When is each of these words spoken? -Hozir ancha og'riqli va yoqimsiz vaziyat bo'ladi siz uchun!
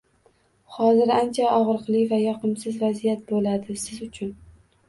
-Hozir 0.77 1.11
ancha 1.17 1.51
og'riqli 1.57 2.01
va 2.13 2.19
yoqimsiz 2.23 2.81
vaziyat 2.87 3.23
bo'ladi 3.33 3.81
siz 3.87 4.01
uchun! 4.09 4.37